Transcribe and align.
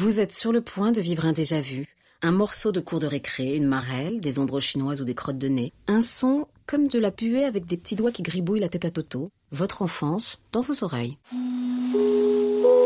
Vous 0.00 0.18
êtes 0.18 0.32
sur 0.32 0.50
le 0.50 0.62
point 0.62 0.92
de 0.92 1.00
vivre 1.02 1.26
un 1.26 1.32
déjà-vu, 1.32 1.86
un 2.22 2.32
morceau 2.32 2.72
de 2.72 2.80
cours 2.80 3.00
de 3.00 3.06
récré, 3.06 3.54
une 3.54 3.66
marelle, 3.66 4.18
des 4.20 4.38
ombres 4.38 4.58
chinoises 4.60 5.02
ou 5.02 5.04
des 5.04 5.14
crottes 5.14 5.36
de 5.36 5.48
nez, 5.48 5.74
un 5.88 6.00
son 6.00 6.46
comme 6.66 6.88
de 6.88 6.98
la 6.98 7.10
puée 7.10 7.44
avec 7.44 7.66
des 7.66 7.76
petits 7.76 7.96
doigts 7.96 8.10
qui 8.12 8.22
gribouillent 8.22 8.60
la 8.60 8.70
tête 8.70 8.86
à 8.86 8.90
Toto, 8.90 9.30
votre 9.50 9.82
enfance 9.82 10.38
dans 10.52 10.62
vos 10.62 10.84
oreilles. 10.84 11.18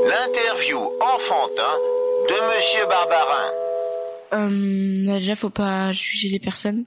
L'interview 0.09 0.79
enfantin 1.01 1.77
de 2.29 2.35
Monsieur 2.57 2.85
Barbarin. 2.89 3.51
Euh, 4.33 5.07
déjà, 5.19 5.37
faut 5.37 5.51
pas 5.51 5.93
juger 5.93 6.31
les 6.31 6.41
personnes. 6.41 6.85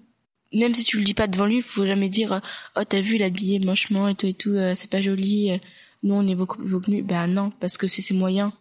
Même 0.53 0.75
si 0.75 0.83
tu 0.83 0.97
le 0.97 1.03
dis 1.05 1.13
pas 1.13 1.27
devant 1.27 1.45
lui, 1.45 1.61
faut 1.61 1.85
jamais 1.85 2.09
dire 2.09 2.41
oh 2.75 2.81
t'as 2.87 2.99
vu 3.01 3.15
l'habillé 3.17 3.59
mochement 3.59 4.07
et 4.09 4.15
tout 4.15 4.27
et 4.27 4.33
tout, 4.33 4.49
euh, 4.51 4.73
c'est 4.75 4.89
pas 4.89 5.01
joli. 5.01 5.51
euh, 5.51 5.57
Nous 6.03 6.15
on 6.15 6.27
est 6.27 6.35
beaucoup 6.35 6.57
plus 6.57 6.69
beau 6.69 6.79
que 6.81 6.89
lui. 6.91 7.01
Ben 7.01 7.27
non, 7.27 7.51
parce 7.59 7.77
que 7.77 7.87
c'est 7.87 8.01
ses 8.01 8.13
moyens. 8.13 8.51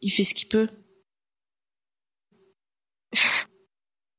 Il 0.00 0.10
fait 0.10 0.24
ce 0.24 0.34
qu'il 0.34 0.48
peut. 0.48 0.68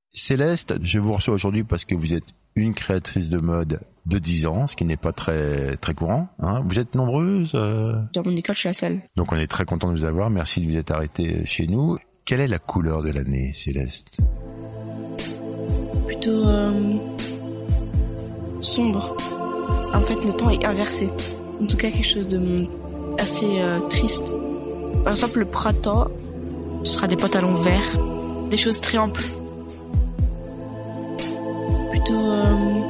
Céleste, 0.10 0.76
je 0.82 1.00
vous 1.00 1.14
reçois 1.14 1.34
aujourd'hui 1.34 1.64
parce 1.64 1.86
que 1.86 1.96
vous 1.96 2.14
êtes 2.14 2.26
une 2.56 2.74
créatrice 2.74 3.30
de 3.30 3.38
mode 3.38 3.80
de 4.06 4.18
10 4.20 4.48
ans, 4.48 4.68
ce 4.68 4.76
qui 4.76 4.86
n'est 4.86 4.98
pas 4.98 5.14
très 5.14 5.78
très 5.78 5.94
courant. 5.94 6.30
Hein. 6.40 6.64
Vous 6.68 6.80
êtes 6.80 6.96
nombreuses, 6.96 7.52
euh, 7.54 7.94
Dans 8.14 8.24
mon 8.26 8.36
école, 8.36 8.56
je 8.56 8.60
suis 8.62 8.70
la 8.70 8.74
seule. 8.74 9.02
donc 9.16 9.32
on 9.32 9.38
est 9.38 9.48
très 9.48 9.66
content 9.66 9.88
de 9.88 9.98
vous 9.98 10.06
avoir. 10.06 10.30
Merci 10.30 10.62
de 10.62 10.66
vous 10.70 10.78
être 10.78 10.92
arrêté 10.92 11.46
chez 11.46 11.68
nous. 11.68 11.98
Quelle 12.26 12.42
est 12.42 12.48
la 12.48 12.60
couleur 12.60 13.02
de 13.02 13.12
l'année, 13.12 13.54
Céleste? 13.54 14.20
Plutôt 16.08 16.46
euh, 16.46 16.98
sombre. 18.62 19.16
En 19.94 20.02
fait, 20.02 20.24
le 20.26 20.34
temps 20.34 20.50
est 20.50 20.66
inversé. 20.66 21.10
En 21.62 21.68
tout 21.68 21.78
cas, 21.78 21.90
quelque 21.90 22.08
chose 22.08 22.28
de 22.28 22.68
assez 23.20 23.62
euh, 23.62 23.80
triste. 23.90 24.34
Par 25.04 25.14
exemple, 25.14 25.40
le 25.40 25.46
printemps, 25.46 26.08
ce 26.84 26.94
sera 26.94 27.08
des 27.08 27.16
pantalons 27.16 27.56
verts, 27.56 27.98
des 28.50 28.58
choses 28.58 28.80
très 28.80 28.98
amples. 28.98 29.24
Plutôt 31.92 32.14
euh, 32.14 32.82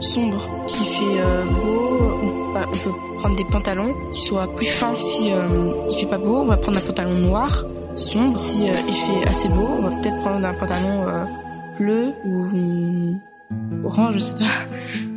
sombre, 0.00 0.66
qui 0.66 0.84
fait 0.86 1.20
euh, 1.20 1.44
beau. 1.44 1.84
On, 2.56 2.76
peut 2.78 2.90
prendre 3.18 3.36
des 3.36 3.44
pantalons 3.44 3.94
qui 4.12 4.22
soient 4.22 4.46
plus 4.54 4.66
fins. 4.66 4.96
Si 4.96 5.32
euh, 5.32 5.72
il 5.90 5.98
fait 5.98 6.06
pas 6.06 6.18
beau, 6.18 6.38
on 6.38 6.44
va 6.44 6.56
prendre 6.56 6.78
un 6.78 6.80
pantalon 6.80 7.14
noir, 7.14 7.64
sombre. 7.94 8.38
Si 8.38 8.68
euh, 8.68 8.72
il 8.88 8.94
fait 8.94 9.28
assez 9.28 9.48
beau, 9.48 9.68
on 9.78 9.82
va 9.82 9.96
peut-être 9.96 10.18
prendre 10.20 10.46
un 10.46 10.54
pantalon 10.54 11.08
euh, 11.08 11.24
bleu 11.78 12.12
ou 12.24 13.18
orange, 13.84 14.14
je 14.14 14.18
sais 14.18 14.32
pas. 14.32 15.13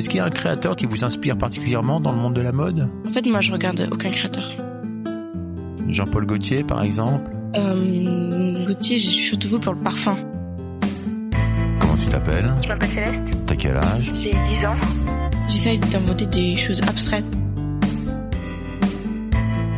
Est-ce 0.00 0.08
qu'il 0.08 0.16
y 0.16 0.20
a 0.22 0.24
un 0.24 0.30
créateur 0.30 0.76
qui 0.76 0.86
vous 0.86 1.04
inspire 1.04 1.36
particulièrement 1.36 2.00
dans 2.00 2.10
le 2.12 2.16
monde 2.16 2.32
de 2.32 2.40
la 2.40 2.52
mode? 2.52 2.88
En 3.06 3.12
fait, 3.12 3.26
moi, 3.26 3.42
je 3.42 3.52
regarde 3.52 3.86
aucun 3.92 4.08
créateur. 4.08 4.48
Jean-Paul 5.90 6.24
Gaultier, 6.24 6.64
par 6.64 6.82
exemple? 6.82 7.30
Euh, 7.54 8.64
Gauthier, 8.66 8.96
j'ai 8.96 9.10
surtout 9.10 9.48
vu 9.48 9.60
pour 9.60 9.74
le 9.74 9.80
parfum. 9.82 10.16
Comment 11.80 11.98
tu 11.98 12.06
t'appelles? 12.06 12.50
Je 12.62 12.68
m'appelle 12.68 12.88
Céleste, 12.88 13.22
T'as 13.44 13.56
quel 13.56 13.76
âge? 13.76 14.10
J'ai 14.14 14.30
10 14.30 14.64
ans. 14.64 14.76
J'essaye 15.50 15.78
d'inventer 15.78 16.26
des 16.28 16.56
choses 16.56 16.80
abstraites. 16.80 17.26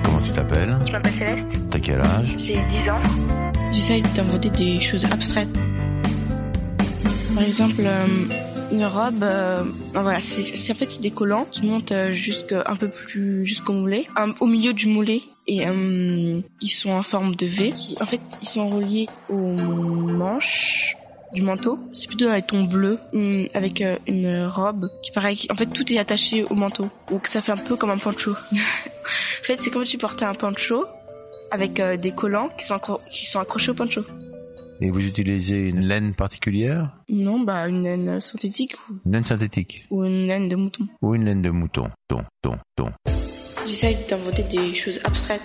Comment 0.04 0.20
tu 0.24 0.30
t'appelles? 0.30 0.76
Je 0.86 0.92
m'appelle 0.92 1.12
Céleste, 1.18 1.46
T'as 1.68 1.78
quel 1.80 2.00
âge? 2.00 2.36
J'ai 2.38 2.52
10 2.52 2.90
ans. 2.90 3.02
J'essaye 3.72 4.02
d'inventer 4.14 4.50
des 4.50 4.78
choses 4.78 5.04
abstraites. 5.06 5.50
Par 7.34 7.42
exemple, 7.42 7.80
euh, 7.80 8.06
une 8.72 8.84
robe, 8.86 9.22
euh, 9.22 9.62
voilà, 9.92 10.20
c'est 10.22 10.72
en 10.72 10.74
fait 10.74 11.00
des 11.00 11.10
collants 11.10 11.44
qui 11.50 11.66
montent 11.66 11.92
euh, 11.92 12.10
jusqu'à 12.12 12.64
un 12.66 12.76
peu 12.76 12.88
plus 12.88 13.44
jusqu'au 13.46 13.72
moulé, 13.74 14.08
un- 14.16 14.32
au 14.40 14.46
milieu 14.46 14.72
du 14.72 14.86
moulé, 14.88 15.22
et 15.46 15.66
euh, 15.68 16.40
ils 16.60 16.68
sont 16.68 16.90
en 16.90 17.02
forme 17.02 17.34
de 17.34 17.46
V. 17.46 17.72
Qui, 17.72 17.96
en 18.00 18.04
fait, 18.06 18.20
ils 18.40 18.48
sont 18.48 18.68
reliés 18.68 19.08
aux 19.28 19.36
manches 19.36 20.96
du 21.34 21.42
manteau. 21.42 21.78
C'est 21.92 22.06
plutôt 22.08 22.28
un 22.28 22.40
ton 22.40 22.64
bleu 22.64 22.98
hum, 23.12 23.46
avec 23.54 23.80
euh, 23.80 23.96
une 24.06 24.44
robe 24.46 24.88
qui 25.02 25.10
qui- 25.36 25.48
En 25.50 25.54
fait, 25.54 25.66
tout 25.66 25.92
est 25.92 25.98
attaché 25.98 26.44
au 26.44 26.54
manteau, 26.54 26.88
donc 27.10 27.26
ça 27.28 27.40
fait 27.40 27.52
un 27.52 27.56
peu 27.56 27.76
comme 27.76 27.90
un 27.90 27.98
poncho. 27.98 28.32
en 28.52 29.44
fait, 29.44 29.56
c'est 29.60 29.70
comme 29.70 29.84
si 29.84 29.92
tu 29.92 29.98
portais 29.98 30.24
un 30.24 30.34
poncho 30.34 30.84
avec 31.50 31.82
des 32.00 32.12
collants 32.12 32.48
qui 32.56 32.64
sont, 32.64 32.78
qui 33.10 33.26
sont 33.26 33.38
accrochés 33.40 33.72
au 33.72 33.74
poncho. 33.74 34.02
Et 34.84 34.90
vous 34.90 35.06
utilisez 35.06 35.68
une 35.68 35.82
laine 35.82 36.12
particulière 36.12 36.90
Non, 37.08 37.38
bah 37.38 37.68
une 37.68 37.84
laine 37.84 38.20
synthétique 38.20 38.74
ou, 38.88 38.94
Une 39.06 39.12
laine 39.12 39.22
synthétique 39.22 39.86
ou 39.90 40.04
une 40.04 40.26
laine 40.26 40.48
de 40.48 40.56
mouton. 40.56 40.88
Ou 41.02 41.14
une 41.14 41.24
laine 41.24 41.40
de 41.40 41.50
mouton 41.50 41.88
Ton, 42.08 42.24
ton, 42.42 42.58
ton. 42.74 42.90
J'essaye 43.64 43.96
d'inventer 44.08 44.42
des 44.42 44.74
choses 44.74 44.98
abstraites. 45.04 45.44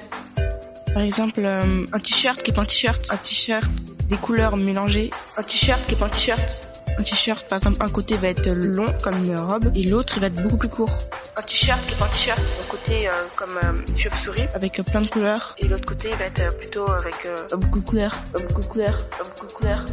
Par 0.92 1.04
exemple, 1.04 1.42
euh, 1.46 1.86
un 1.94 2.00
t-shirt 2.00 2.42
qui 2.42 2.50
est 2.50 2.54
pas 2.56 2.64
un 2.64 2.66
t-shirt, 2.66 3.12
un 3.12 3.18
t-shirt, 3.18 3.70
des 4.10 4.18
couleurs 4.18 4.58
mélangées, 4.58 5.12
un 5.38 5.44
t-shirt 5.44 5.86
qui 5.86 5.94
est 5.94 5.98
pas 6.00 6.08
un 6.08 6.10
t-shirt. 6.10 6.77
Un 7.00 7.04
t-shirt, 7.04 7.48
par 7.48 7.60
exemple, 7.60 7.78
un 7.80 7.90
côté 7.90 8.18
va 8.18 8.30
être 8.30 8.50
long 8.50 8.92
comme 9.04 9.24
une 9.24 9.38
robe 9.38 9.72
et 9.76 9.84
l'autre 9.84 10.14
il 10.18 10.22
va 10.22 10.28
être 10.28 10.42
beaucoup 10.42 10.58
plus 10.58 10.70
court. 10.70 10.90
Un 11.36 11.42
t-shirt 11.42 11.86
qui 11.86 11.94
est 11.94 11.98
pas 11.98 12.06
un 12.06 12.10
t-shirt, 12.10 12.42
Son 12.50 12.64
côté 12.68 13.08
euh, 13.08 13.12
comme 13.36 13.58
euh, 13.64 13.98
chauve-souris 13.98 14.48
avec 14.54 14.80
euh, 14.80 14.84
plein 14.84 15.02
de 15.02 15.08
couleurs, 15.08 15.56
et 15.60 15.68
l'autre 15.68 15.86
côté 15.86 16.10
va 16.10 16.26
être 16.26 16.40
euh, 16.42 16.52
plutôt 16.52 16.90
avec 16.90 17.16
euh, 17.26 17.56
beaucoup 17.58 17.80
de 17.80 17.86
couleurs, 17.86 18.18
beaucoup 18.34 18.62
de 18.62 18.66
couleurs, 18.68 18.98
beaucoup 19.24 19.48
de 19.48 19.52
couleurs. 19.54 19.86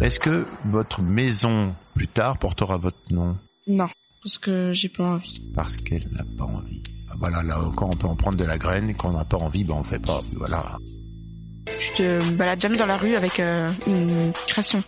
Est-ce 0.00 0.20
que 0.20 0.46
votre 0.66 1.02
maison, 1.02 1.74
plus 1.94 2.06
tard, 2.08 2.38
portera 2.38 2.76
votre 2.76 2.98
nom? 3.10 3.34
Non, 3.66 3.88
parce 4.22 4.38
que 4.38 4.72
j'ai 4.72 4.88
pas 4.88 5.04
envie. 5.04 5.40
Parce 5.54 5.76
qu'elle 5.78 6.06
n'a 6.12 6.24
pas 6.38 6.44
envie. 6.44 6.82
Ah, 7.10 7.14
Voilà, 7.18 7.42
là 7.42 7.60
encore, 7.60 7.88
on 7.92 7.96
peut 7.96 8.06
en 8.06 8.14
prendre 8.14 8.36
de 8.36 8.44
la 8.44 8.58
graine. 8.58 8.94
Quand 8.94 9.08
on 9.08 9.16
n'a 9.18 9.24
pas 9.24 9.38
envie, 9.38 9.64
ben 9.64 9.74
on 9.74 9.82
fait 9.82 9.98
pas. 9.98 10.22
Voilà. 10.34 10.78
Tu 11.78 11.90
te 11.94 12.30
balades 12.36 12.60
jamais 12.60 12.76
dans 12.76 12.86
la 12.86 12.96
rue 12.96 13.16
avec 13.16 13.40
euh, 13.40 13.68
une 13.88 14.32
création. 14.46 14.82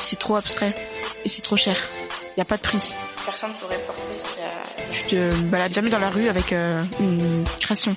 C'est 0.00 0.18
trop 0.18 0.34
abstrait 0.36 0.74
et 1.24 1.28
c'est 1.28 1.42
trop 1.42 1.56
cher. 1.56 1.76
Y 2.36 2.40
a 2.40 2.44
pas 2.44 2.56
de 2.56 2.62
prix. 2.62 2.92
Personne 3.24 3.52
pourrait 3.54 3.78
porter 3.86 4.18
ça. 4.18 4.40
Tu 4.90 5.04
te 5.04 5.34
balades 5.50 5.72
jamais 5.72 5.90
dans 5.90 5.98
la 6.00 6.10
rue 6.10 6.28
avec 6.28 6.52
euh, 6.52 6.82
une 6.98 7.44
création. 7.60 7.94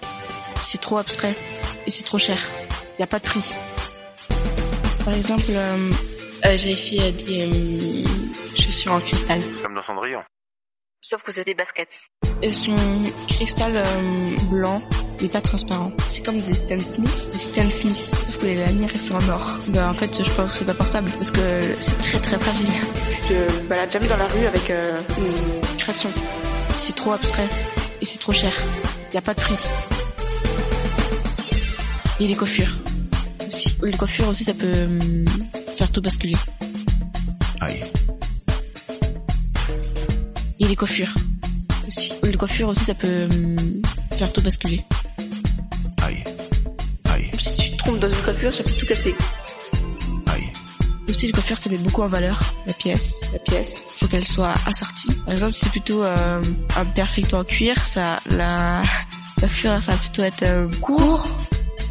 C'est 0.61 0.79
trop 0.81 0.97
abstrait 0.97 1.35
et 1.87 1.91
c'est 1.91 2.03
trop 2.03 2.17
cher. 2.19 2.37
Y 2.99 3.03
a 3.03 3.07
pas 3.07 3.19
de 3.19 3.23
prix. 3.23 3.53
Par 5.05 5.13
exemple, 5.13 5.43
euh, 5.49 5.91
euh, 6.45 6.57
j'ai 6.57 6.75
fait 6.75 6.99
euh, 7.01 7.11
des 7.11 8.03
euh, 8.05 8.07
chaussures 8.55 8.93
en 8.93 8.99
cristal. 8.99 9.41
Comme 9.63 9.75
dans 9.75 9.83
Cendrillon. 9.83 10.21
sauf 11.01 11.21
que 11.23 11.31
c'est 11.31 11.43
des 11.45 11.55
baskets. 11.55 11.89
Elles 12.41 12.53
sont 12.53 13.01
cristal 13.27 13.73
euh, 13.75 14.37
blanc, 14.49 14.81
mais 15.21 15.27
pas 15.29 15.41
transparent. 15.41 15.91
C'est 16.07 16.25
comme 16.25 16.39
des 16.41 16.55
Stan 16.55 16.77
Smith, 16.79 17.29
des 17.31 17.37
Stan 17.37 17.69
Smith, 17.69 17.95
sauf 17.95 18.37
que 18.37 18.45
les 18.45 18.55
lanières 18.55 18.89
elles 18.93 18.99
sont 18.99 19.15
en 19.15 19.29
or. 19.29 19.59
Bah 19.69 19.89
en 19.89 19.93
fait, 19.93 20.23
je 20.23 20.29
pense 20.31 20.51
que 20.51 20.57
c'est 20.59 20.65
pas 20.65 20.73
portable 20.73 21.09
parce 21.11 21.31
que 21.31 21.75
c'est 21.79 21.99
très 21.99 22.19
très 22.19 22.37
fragile. 22.37 22.67
Tu 23.27 23.33
te 23.33 23.67
balades 23.67 23.91
jamais 23.91 24.07
dans 24.07 24.17
la 24.17 24.27
rue 24.27 24.45
avec 24.45 24.69
euh, 24.69 24.99
une 25.17 25.77
création. 25.77 26.09
C'est 26.75 26.95
trop 26.95 27.13
abstrait 27.13 27.49
et 28.01 28.05
c'est 28.05 28.19
trop 28.19 28.33
cher. 28.33 28.53
Y 29.13 29.17
a 29.17 29.21
pas 29.21 29.33
de 29.33 29.41
prix. 29.41 29.55
Et 32.19 32.27
les 32.27 32.35
coiffures 32.35 32.77
aussi. 33.45 33.75
Les 33.81 33.97
coiffures 33.97 34.27
aussi, 34.27 34.43
ça 34.43 34.53
peut 34.53 34.83
hum, 34.83 35.25
faire 35.75 35.91
tout 35.91 36.01
basculer. 36.01 36.35
Aïe. 37.61 37.83
Et 40.59 40.67
les 40.67 40.75
coiffures 40.75 41.13
aussi. 41.87 42.13
Les 42.23 42.37
coiffures 42.37 42.69
aussi, 42.69 42.85
ça 42.85 42.93
peut 42.93 43.27
hum, 43.29 43.81
faire 44.15 44.31
tout 44.31 44.41
basculer. 44.41 44.83
Dans 47.85 48.07
une 48.07 48.23
coiffure, 48.23 48.55
ça 48.55 48.63
peut 48.63 48.71
tout 48.71 48.85
casser. 48.85 49.13
Aïe. 50.27 50.49
Aussi, 51.09 51.27
les 51.27 51.33
coiffures, 51.33 51.57
ça 51.57 51.69
met 51.69 51.77
beaucoup 51.77 52.01
en 52.01 52.07
valeur 52.07 52.53
la 52.65 52.73
pièce. 52.73 53.21
La 53.33 53.39
pièce, 53.39 53.89
faut 53.95 54.07
qu'elle 54.07 54.25
soit 54.25 54.53
assortie. 54.65 55.13
Par 55.25 55.33
exemple, 55.33 55.53
si 55.53 55.65
c'est 55.65 55.69
plutôt 55.69 56.03
euh, 56.03 56.41
un 56.75 56.85
perfecto 56.85 57.37
en 57.37 57.43
cuir, 57.43 57.77
ça, 57.85 58.19
la 58.29 58.83
coiffure, 59.39 59.81
ça 59.81 59.91
va 59.91 59.97
plutôt 59.97 60.23
être 60.23 60.43
euh, 60.43 60.69
court, 60.81 61.27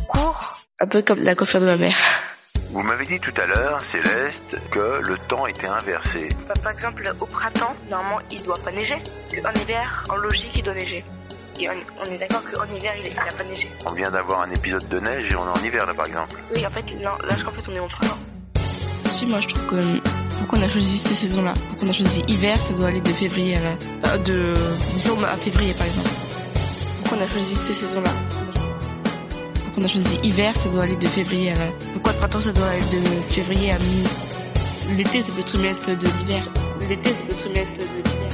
court, 0.09 0.63
un 0.81 0.87
peu 0.87 1.03
comme 1.03 1.23
la 1.23 1.35
coiffure 1.35 1.61
de 1.61 1.67
ma 1.67 1.77
mère. 1.77 1.97
Vous 2.71 2.83
m'avez 2.83 3.05
dit 3.05 3.21
tout 3.21 3.35
à 3.37 3.45
l'heure, 3.45 3.83
Céleste, 3.83 4.57
que 4.71 5.01
le 5.03 5.19
temps 5.29 5.47
était 5.47 5.67
inversé. 5.67 6.31
Bah, 6.49 6.55
par 6.63 6.73
exemple, 6.73 7.15
au 7.21 7.27
printemps, 7.27 7.77
normalement, 7.91 8.21
il 8.31 8.43
doit 8.43 8.59
pas 8.65 8.73
neiger. 8.73 8.97
En 9.45 9.61
hiver, 9.61 10.05
en 10.09 10.17
logique, 10.17 10.53
il 10.57 10.63
doit 10.63 10.75
neiger. 10.75 11.05
On, 11.69 12.03
on 12.03 12.13
est 12.13 12.19
d'accord 12.19 12.43
qu'en 12.43 12.75
hiver, 12.75 12.93
il 13.05 13.15
n'a 13.15 13.33
pas 13.33 13.45
neigé. 13.45 13.69
On 13.87 13.93
vient 13.93 14.11
d'avoir 14.11 14.43
un 14.43 14.51
épisode 14.51 14.89
de 14.89 14.99
neige 15.01 15.31
et 15.31 15.37
on 15.37 15.45
est 15.47 15.59
en 15.61 15.65
hiver 15.65 15.87
là 15.87 15.95
par 15.95 16.07
exemple. 16.07 16.35
Oui, 16.55 16.67
en 16.67 16.71
fait, 16.71 16.85
non, 17.03 17.11
là, 17.29 17.37
je 17.37 17.43
crois 17.43 17.53
qu'en 17.53 17.61
fait, 17.61 17.71
on 17.71 17.75
est 17.75 17.81
en 17.81 17.89
printemps. 17.89 18.19
Si, 19.11 19.27
moi 19.27 19.41
je 19.41 19.49
trouve 19.49 19.67
que 19.67 20.01
pourquoi 20.39 20.59
on 20.59 20.63
a 20.63 20.69
choisi 20.69 20.99
ces 20.99 21.15
saisons-là? 21.15 21.53
Pourquoi 21.69 21.87
on 21.87 21.91
a 21.91 21.93
choisi 21.93 22.23
hiver, 22.29 22.61
ça 22.61 22.73
doit 22.73 22.89
aller 22.89 23.01
de 23.01 23.13
février 23.13 23.57
à 23.59 23.61
la... 23.61 23.77
enfin, 24.03 24.19
de 24.19 24.55
décembre 24.95 25.25
à 25.25 25.37
février 25.37 25.75
par 25.75 25.87
exemple. 25.87 26.09
Pourquoi 27.03 27.19
on 27.19 27.23
a 27.23 27.29
choisi 27.29 27.55
ces 27.55 27.75
saisons-là? 27.75 28.11
Pourquoi 29.65 29.83
on 29.83 29.85
a 29.85 29.89
choisi 29.89 30.19
hiver, 30.23 30.57
ça 30.57 30.69
doit 30.71 30.85
aller 30.85 30.97
de 30.97 31.07
février 31.07 31.53
à 31.53 31.55
la... 31.57 31.67
Pourquoi 31.93 32.13
le 32.13 32.19
printemps, 32.19 32.41
ça 32.41 32.53
doit 32.53 32.67
aller 32.67 32.81
de 32.81 33.33
février 33.33 33.73
à 33.73 33.79
mi... 33.79 34.05
L'été, 34.97 35.23
c'est 35.23 35.37
le 35.37 35.43
trimestre 35.43 35.91
de 35.97 36.07
l'hiver. 36.19 36.43
L'été, 36.89 37.11
c'est 37.11 37.29
le 37.29 37.35
trimestre 37.35 37.79
de 37.79 37.85
l'hiver. 37.85 38.33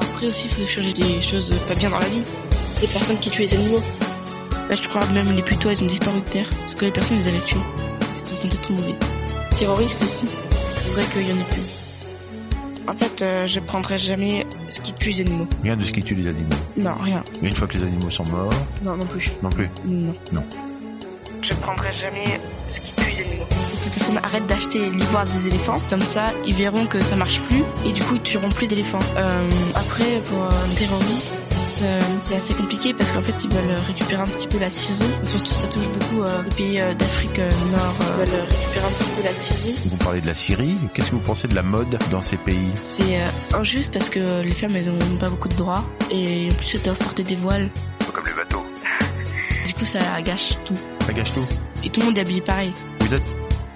Après 0.00 0.26
aussi, 0.26 0.48
il 0.48 0.54
faut 0.54 0.66
changer 0.66 0.92
des 0.92 1.20
choses 1.20 1.54
pas 1.68 1.74
bien 1.74 1.90
dans 1.90 2.00
la 2.00 2.08
vie. 2.08 2.24
Les 2.80 2.86
personnes 2.88 3.18
qui 3.18 3.30
tuent 3.30 3.42
les 3.42 3.54
animaux. 3.54 3.80
Bah, 4.68 4.74
je 4.80 4.88
crois 4.88 5.04
même 5.06 5.34
les 5.34 5.42
putois, 5.42 5.72
ils 5.72 5.82
ont 5.82 5.86
disparu 5.86 6.20
de 6.20 6.28
terre. 6.28 6.48
Parce 6.60 6.74
que 6.74 6.84
les 6.84 6.90
personnes 6.92 7.18
les 7.18 7.28
avaient 7.28 7.38
tués. 7.40 7.60
C'était 8.10 8.56
trop 8.56 8.74
mauvais. 8.74 8.94
Terroristes 9.58 10.02
aussi. 10.02 10.26
C'est 10.84 10.90
vrai 10.92 11.04
qu'il 11.12 11.28
y 11.28 11.32
en 11.32 11.40
a 11.40 11.44
plus. 11.44 11.62
En 12.86 12.94
fait, 12.94 13.20
euh, 13.22 13.46
je 13.46 13.60
prendrai 13.60 13.98
jamais 13.98 14.46
ce 14.70 14.80
qui 14.80 14.92
tue 14.94 15.10
les 15.10 15.20
animaux. 15.22 15.46
Rien 15.62 15.76
de 15.76 15.84
ce 15.84 15.92
qui 15.92 16.02
tue 16.02 16.14
les 16.14 16.26
animaux. 16.28 16.56
Non, 16.76 16.94
rien. 17.00 17.22
Et 17.42 17.46
une 17.48 17.54
fois 17.54 17.66
que 17.66 17.74
les 17.74 17.82
animaux 17.82 18.08
sont 18.10 18.24
morts, 18.24 18.52
Non, 18.82 18.96
non 18.96 19.04
plus. 19.04 19.30
non 19.42 19.50
plus? 19.50 19.68
Non. 19.84 20.14
Je 21.42 21.54
prendrai 21.54 21.92
jamais 22.00 22.40
ce 22.72 22.80
qui 22.80 22.92
tue 22.92 23.10
les 23.10 23.22
animaux. 23.26 23.44
Faut 23.50 23.76
que 23.78 23.84
les 23.84 23.90
personnes 23.90 24.20
arrêtent 24.22 24.46
d'acheter 24.46 24.88
l'ivoire 24.90 25.24
des 25.26 25.48
éléphants. 25.48 25.76
Comme 25.90 26.02
ça, 26.02 26.26
ils 26.46 26.54
verront 26.54 26.86
que 26.86 27.02
ça 27.02 27.16
marche 27.16 27.40
plus. 27.42 27.62
Et 27.84 27.92
du 27.92 28.00
coup, 28.02 28.14
ils 28.14 28.22
tueront 28.22 28.50
plus 28.50 28.68
d'éléphants. 28.68 28.98
Euh, 29.16 29.50
après, 29.74 30.20
pour 30.30 30.42
un 30.44 30.74
terroriste, 30.74 31.34
euh, 31.82 32.00
c'est 32.20 32.36
assez 32.36 32.54
compliqué 32.54 32.92
parce 32.94 33.10
qu'en 33.12 33.20
fait, 33.20 33.34
ils 33.44 33.50
veulent 33.50 33.78
récupérer 33.86 34.22
un 34.22 34.26
petit 34.26 34.48
peu 34.48 34.58
la 34.58 34.70
Syrie. 34.70 34.98
Surtout, 35.24 35.52
ça 35.54 35.66
touche 35.68 35.88
beaucoup 35.88 36.22
euh, 36.22 36.42
les 36.42 36.54
pays 36.56 36.80
euh, 36.80 36.94
d'Afrique 36.94 37.38
euh, 37.38 37.50
Nord. 37.72 37.96
euh, 38.00 38.24
veulent 38.24 38.40
récupérer 38.48 38.86
un 38.86 38.90
petit 39.04 39.10
peu 39.10 39.22
la 39.24 39.34
Syrie. 39.34 39.76
Vous 39.86 39.96
parlez 39.96 40.20
de 40.20 40.26
la 40.26 40.34
Syrie. 40.34 40.76
Qu'est-ce 40.94 41.10
que 41.10 41.16
vous 41.16 41.20
pensez 41.22 41.48
de 41.48 41.54
la 41.54 41.62
mode 41.62 41.98
dans 42.10 42.22
ces 42.22 42.36
pays? 42.36 42.70
C'est 42.82 43.20
euh, 43.20 43.26
injuste 43.58 43.92
parce 43.92 44.10
que 44.10 44.42
les 44.42 44.50
femmes, 44.52 44.74
elles 44.76 44.90
ont 44.90 45.16
pas 45.18 45.30
beaucoup 45.30 45.48
de 45.48 45.56
droits. 45.56 45.84
Et 46.10 46.48
en 46.50 46.54
plus, 46.54 46.74
elles 46.74 46.82
doivent 46.82 46.96
porter 46.98 47.22
des 47.22 47.36
voiles. 47.36 47.68
Comme 48.12 48.24
les 48.26 48.32
bateaux. 48.34 48.64
Du 49.66 49.74
coup, 49.74 49.84
ça 49.84 50.00
gâche 50.22 50.54
tout. 50.64 50.74
Ça 51.06 51.12
gâche 51.12 51.32
tout. 51.32 51.46
Et 51.84 51.90
tout 51.90 52.00
le 52.00 52.06
monde 52.06 52.18
est 52.18 52.22
habillé 52.22 52.40
pareil. 52.40 52.72
Vous 53.00 53.14
êtes 53.14 53.22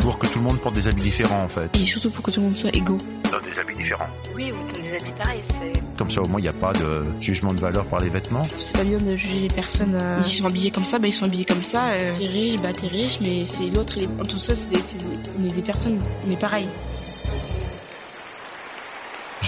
pour 0.03 0.19
que 0.19 0.27
tout 0.27 0.39
le 0.39 0.45
monde 0.45 0.59
porte 0.61 0.75
des 0.75 0.87
habits 0.89 1.03
différents 1.03 1.45
en 1.45 1.49
fait. 1.49 1.75
Et 1.77 1.87
surtout 1.87 2.11
pour 2.11 2.23
que 2.25 2.31
tout 2.31 2.41
le 2.41 2.47
monde 2.47 2.57
soit 2.57 2.75
égaux. 2.75 2.99
Dans 3.31 3.39
des 3.41 3.59
habits 3.59 3.77
différents. 3.77 4.09
Oui, 4.35 4.53
ou 4.53 4.73
des 4.73 4.95
habits 4.97 5.13
pareils, 5.17 5.41
c'est... 5.49 5.83
Comme 5.97 6.11
ça 6.11 6.21
au 6.23 6.27
moins 6.27 6.41
il 6.41 6.43
n'y 6.43 6.49
a 6.49 6.53
pas 6.53 6.73
de 6.73 7.05
jugement 7.21 7.53
de 7.55 7.61
valeur 7.61 7.85
par 7.87 8.01
les 8.01 8.09
vêtements. 8.09 8.47
C'est 8.59 8.77
pas 8.77 8.85
bien 8.85 8.99
de 8.99 9.15
juger 9.17 9.41
les 9.41 9.49
personnes. 9.49 9.95
euh, 9.95 10.21
Ils 10.21 10.39
sont 10.39 10.47
habillés 10.47 10.71
comme 10.71 10.85
ça, 10.85 10.99
bah 10.99 11.09
ils 11.09 11.13
sont 11.13 11.25
habillés 11.27 11.45
comme 11.45 11.63
ça. 11.63 11.91
euh. 11.91 12.13
T'es 12.15 12.27
riche, 12.27 12.61
bah 12.61 12.73
t'es 12.73 12.89
riche, 12.89 13.19
mais 13.21 13.45
c'est 13.47 13.71
l'autre. 13.71 13.95
il 13.97 14.05
est- 14.05 14.21
En 14.21 14.25
tout 14.25 14.39
ça, 14.39 14.55
c'est 14.55 14.69
des, 14.71 14.77
des- 14.77 15.31
on 15.41 15.49
est 15.49 15.53
des 15.55 15.63
personnes, 15.63 16.01
mais 16.27 16.37
pareil. 16.37 16.69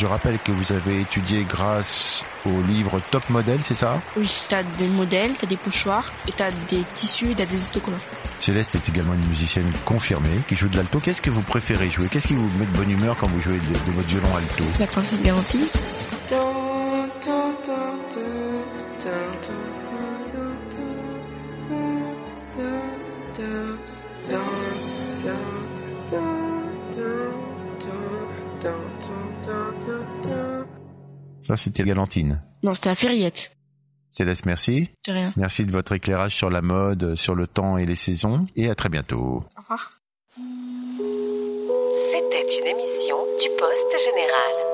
Je 0.05 0.09
rappelle 0.11 0.39
que 0.39 0.53
vous 0.53 0.71
avez 0.71 1.01
étudié 1.01 1.47
grâce 1.49 2.27
au 2.45 2.61
livre 2.61 3.01
Top 3.11 3.31
Model, 3.31 3.62
c'est 3.62 3.75
ça 3.75 4.03
Oui. 4.19 4.31
T'as 4.51 4.62
des 4.62 4.87
modèles, 4.87 5.33
t'as 5.33 5.47
des 5.47 5.56
pochoirs, 5.56 6.12
et 6.29 6.33
t'as 6.33 6.51
des 6.69 6.85
tissus, 6.93 7.31
et 7.31 7.35
t'as 7.35 7.47
des 7.47 7.65
autocollants. 7.65 7.97
Céleste 8.39 8.75
est 8.75 8.87
également 8.87 9.15
une 9.15 9.27
musicienne 9.27 9.73
confirmée 9.87 10.43
qui 10.47 10.56
joue 10.56 10.69
de 10.69 10.77
l'alto. 10.77 11.01
Qu'est-ce 11.01 11.23
que 11.23 11.31
vous 11.31 11.41
préférez 11.41 11.89
jouer 11.89 12.09
Qu'est-ce 12.11 12.29
qui 12.29 12.35
vous 12.35 12.51
met 12.59 12.67
de 12.67 12.77
bonne 12.77 12.91
humeur 12.91 13.17
quand 13.19 13.29
vous 13.29 13.41
jouez 13.41 13.55
de, 13.55 13.59
de 13.59 13.93
votre 13.93 14.09
violon 14.09 14.37
alto 14.37 14.65
La 14.79 14.87
princesse 14.87 15.23
garantie. 15.23 15.71
Ça 31.44 31.58
c'était 31.58 31.85
Galantine. 31.85 32.43
Non, 32.62 32.73
c'était 32.73 32.88
la 32.88 32.94
ferriette. 32.94 33.55
Céleste, 34.11 34.46
merci. 34.46 34.88
C'est 35.05 35.12
rien. 35.12 35.35
Merci 35.37 35.67
de 35.67 35.73
votre 35.73 35.93
éclairage 35.93 36.35
sur 36.35 36.49
la 36.49 36.62
mode, 36.62 37.17
sur 37.17 37.35
le 37.35 37.46
temps 37.46 37.76
et 37.76 37.85
les 37.85 37.96
saisons. 37.96 38.46
Et 38.56 38.70
à 38.70 38.75
très 38.75 38.88
bientôt. 38.88 39.44
Au 39.58 39.61
revoir. 39.61 40.00
C'était 42.11 42.61
une 42.61 42.67
émission 42.67 43.17
du 43.43 43.49
Poste 43.58 44.05
Général. 44.06 44.74